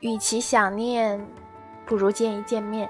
[0.00, 1.20] 与其想念，
[1.84, 2.88] 不如见一见面。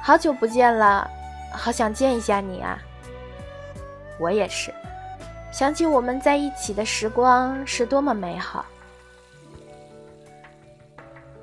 [0.00, 1.08] 好久不见了，
[1.52, 2.78] 好想见一下你啊！
[4.20, 4.72] 我也是，
[5.50, 8.64] 想起我们在一起的时光是多么美好。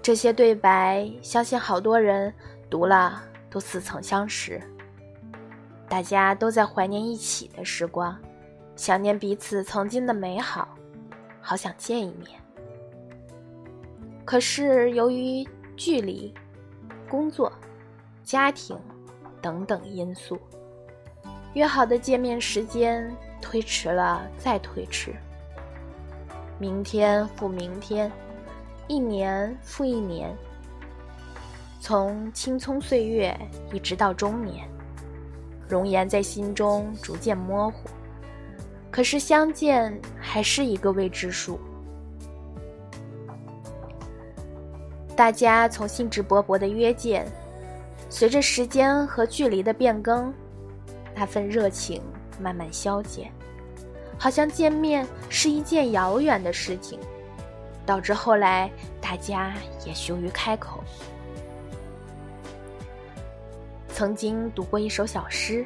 [0.01, 2.33] 这些对白，相信好多人
[2.69, 4.61] 读了都似曾相识。
[5.89, 8.17] 大家都在怀念一起的时光。
[8.75, 10.67] 想念彼此曾经的美好，
[11.41, 12.39] 好想见一面。
[14.25, 16.33] 可是由于距离、
[17.09, 17.51] 工作、
[18.23, 18.77] 家庭
[19.41, 20.39] 等等因素，
[21.53, 25.13] 约好的见面时间推迟了再推迟，
[26.57, 28.11] 明天复明天，
[28.87, 30.35] 一年复一年，
[31.79, 33.37] 从青葱岁月
[33.71, 34.67] 一直到中年，
[35.67, 37.89] 容颜在心中逐渐模糊。
[38.93, 41.59] 可是相见还是一个未知数。
[45.15, 47.25] 大家从兴致勃勃的约见，
[48.07, 50.31] 随着时间和距离的变更，
[51.15, 52.03] 那份热情
[52.39, 53.31] 慢慢消减，
[54.15, 56.99] 好像见面是一件遥远的事情，
[57.87, 58.69] 导致后来
[59.01, 59.55] 大家
[59.87, 60.83] 也羞于开口。
[63.87, 65.65] 曾经读过一首小诗，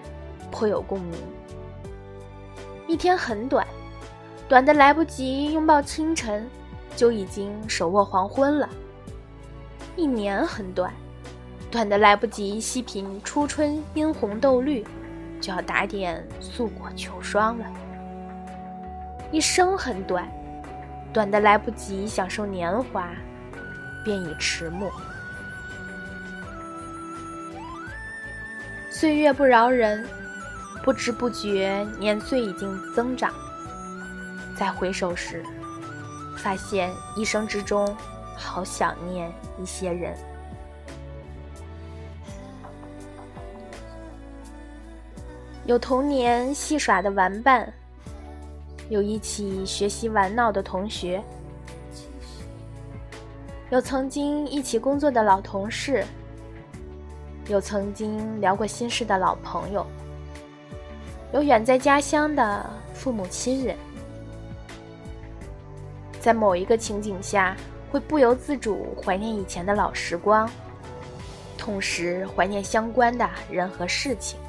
[0.50, 1.20] 颇有共鸣。
[2.88, 3.68] 一天很短，
[4.48, 6.50] 短的来不及拥抱清晨，
[6.96, 8.70] 就已经手握黄昏了。
[9.98, 10.94] 一年很短，
[11.70, 14.86] 短的来不及细品初春殷红豆绿，
[15.42, 17.66] 就要打点素裹秋霜了。
[19.34, 20.26] 一生很短，
[21.12, 23.10] 短的来不及享受年华，
[24.06, 24.90] 便已迟暮。
[28.90, 30.08] 岁月不饶人。
[30.88, 33.34] 不知不觉，年岁已经增长。
[34.58, 35.44] 再回首时，
[36.38, 37.94] 发现一生之中，
[38.38, 39.30] 好想念
[39.62, 40.16] 一些人。
[45.66, 47.70] 有童年戏耍的玩伴，
[48.88, 51.22] 有一起学习玩闹的同学，
[53.72, 56.06] 有曾经一起工作的老同事，
[57.50, 59.86] 有曾经聊过心事的老朋友。
[61.34, 63.76] 有远在家乡的父母亲人，
[66.22, 67.56] 在某一个情景下，
[67.92, 70.50] 会不由自主怀念以前的老时光，
[71.58, 74.40] 同时怀念相关的人和事情。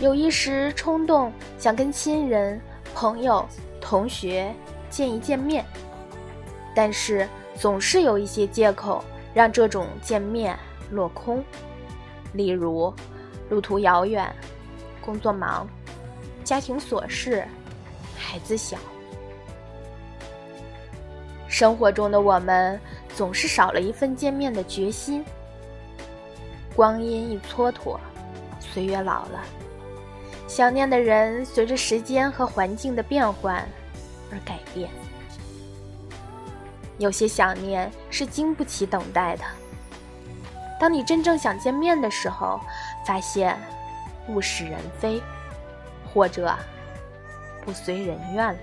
[0.00, 2.60] 有一时冲动想跟亲人、
[2.92, 3.48] 朋友、
[3.80, 4.52] 同学
[4.90, 5.64] 见一见面，
[6.74, 10.58] 但是总是有一些借口让这种见面
[10.90, 11.42] 落空，
[12.32, 12.92] 例如
[13.48, 14.28] 路途遥远。
[15.00, 15.66] 工作忙，
[16.44, 17.46] 家庭琐事，
[18.16, 18.76] 孩子小，
[21.48, 22.78] 生活中的我们
[23.14, 25.24] 总是少了一份见面的决心。
[26.76, 27.98] 光阴一蹉跎，
[28.60, 29.42] 岁月老了，
[30.46, 33.66] 想念的人随着时间和环境的变换
[34.30, 34.88] 而改变。
[36.98, 39.44] 有些想念是经不起等待的。
[40.78, 42.60] 当你真正想见面的时候，
[43.06, 43.58] 发现。
[44.28, 45.20] 物是人非，
[46.06, 46.54] 或者
[47.64, 48.60] 不随人愿了。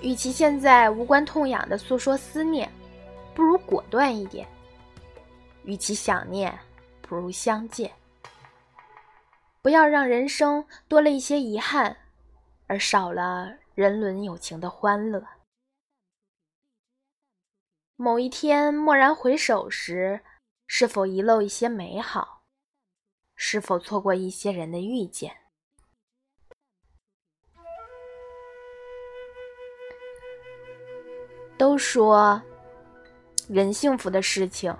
[0.00, 2.70] 与其现在无关痛痒的诉说思念，
[3.34, 4.46] 不如果断一点；
[5.64, 6.56] 与其想念，
[7.00, 7.90] 不如相见。
[9.60, 11.96] 不要让人生多了一些遗憾，
[12.66, 15.22] 而少了人伦友情的欢乐。
[17.96, 20.20] 某一天蓦然回首时。
[20.74, 22.44] 是否遗漏一些美好？
[23.36, 25.36] 是否错过一些人的遇见？
[31.58, 32.40] 都说
[33.48, 34.74] 人幸福的事情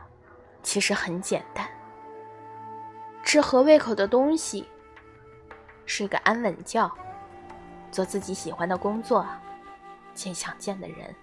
[0.63, 1.69] 其实很简单：
[3.23, 4.67] 吃合胃口的东西，
[5.85, 6.91] 睡个安稳觉，
[7.91, 9.27] 做自己喜欢的工作，
[10.15, 11.15] 见想见的人。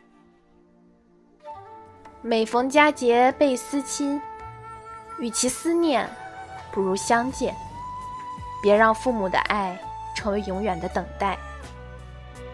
[2.22, 4.22] 每逢佳节倍思亲。
[5.20, 6.10] 与其思念，
[6.72, 7.56] 不如相见。
[8.62, 9.80] 别让父母的爱
[10.16, 11.38] 成为永远的等待，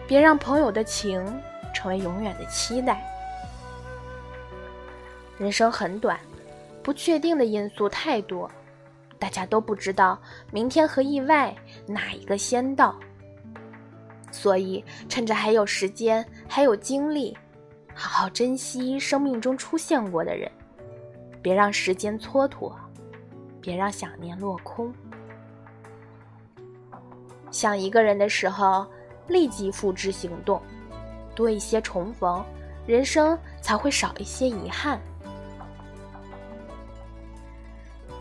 [0.06, 1.24] 别让朋友的情
[1.74, 3.04] 成为永远的期待。
[5.36, 6.18] 人生很短，
[6.82, 8.48] 不确定的因素太多，
[9.18, 10.16] 大家都不知道
[10.52, 11.54] 明天和意外
[11.86, 12.94] 哪一个先到。
[14.30, 17.36] 所以，趁着还有时间，还有精力，
[17.94, 20.50] 好好珍惜生命中出现过的人。
[21.46, 22.72] 别让时间蹉跎，
[23.60, 24.92] 别让想念落空。
[27.52, 28.84] 想一个人的时候，
[29.28, 30.60] 立即付之行动，
[31.36, 32.44] 多一些重逢，
[32.84, 35.00] 人生才会少一些遗憾。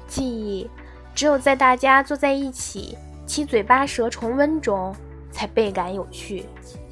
[0.08, 0.70] 记忆，
[1.16, 2.96] 只有在大家坐在一起，
[3.26, 4.96] 七嘴八舌重温中，
[5.32, 6.46] 才倍感有趣，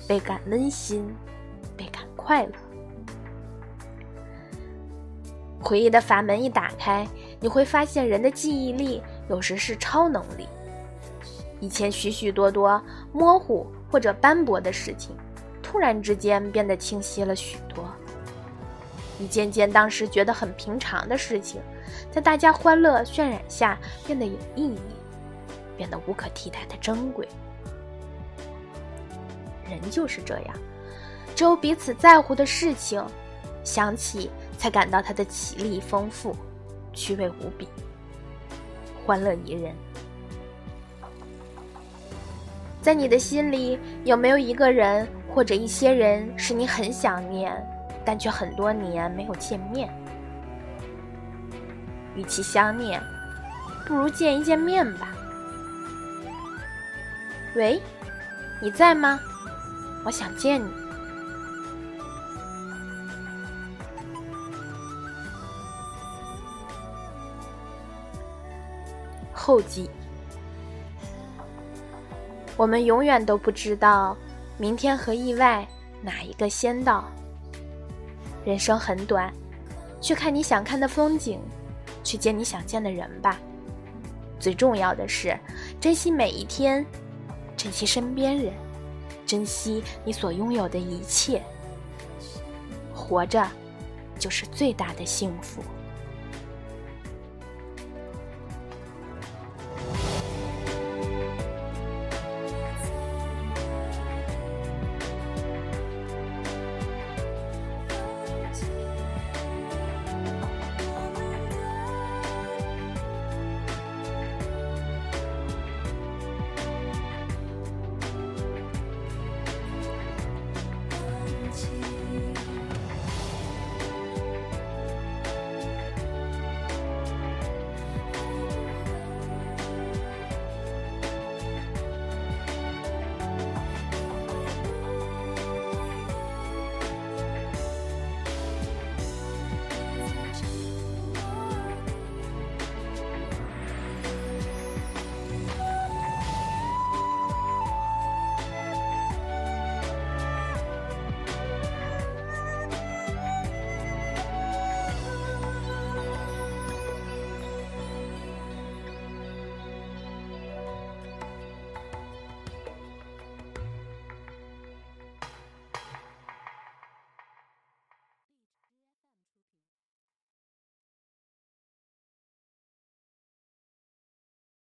[0.07, 1.06] 倍感温馨，
[1.77, 2.53] 倍感快乐。
[5.63, 7.07] 回忆的阀门一打开，
[7.39, 10.48] 你会发现人的记忆力有时是超能力。
[11.62, 12.81] 以前许许多多
[13.13, 15.15] 模糊或者斑驳的事情，
[15.62, 17.86] 突然之间变得清晰了许多。
[19.19, 21.62] 一件件当时觉得很平常的事情，
[22.12, 24.80] 在大家欢乐渲染下变得有意义，
[25.77, 27.25] 变得无可替代的珍贵。
[29.69, 30.56] 人就是这样，
[31.33, 33.01] 只有彼此在乎的事情，
[33.63, 34.30] 想起
[34.63, 36.33] 才感到它的绮丽丰富，
[36.94, 37.68] 趣味无比，
[39.06, 39.75] 欢乐宜人。
[42.81, 47.54] 在你的心里，有没有一个人或者一些人是你很想念，
[48.06, 49.94] 但却很多年没有见面？
[52.16, 53.04] 与其相念，
[53.86, 55.09] 不如见一见面吧。
[57.57, 57.81] 喂，
[58.62, 59.19] 你在吗？
[60.06, 60.82] 我想见你。
[69.33, 69.89] 后记。
[72.56, 74.15] 我们永远都不知道，
[74.57, 75.68] 明天和意外
[76.01, 77.06] 哪一个先到。
[78.45, 79.33] 人生很短，
[80.00, 81.39] 去看你想看的风景，
[82.03, 83.39] 去见你想见的人吧。
[84.39, 85.38] 最重要的是，
[85.80, 86.85] 珍惜每一天，
[87.56, 88.53] 珍惜身边人，
[89.25, 91.41] 珍惜你所拥有的一切。
[92.94, 93.47] 活着，
[94.19, 95.63] 就是最大的幸福。